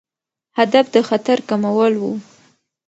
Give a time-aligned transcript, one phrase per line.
[0.57, 2.13] هدف د خطر کمول وو.